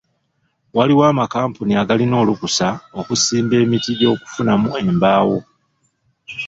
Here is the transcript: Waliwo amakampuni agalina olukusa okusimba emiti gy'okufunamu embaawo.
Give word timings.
Waliwo 0.75 1.03
amakampuni 1.11 1.73
agalina 1.81 2.15
olukusa 2.23 2.67
okusimba 2.99 3.55
emiti 3.63 3.91
gy'okufunamu 3.99 4.69
embaawo. 4.81 5.37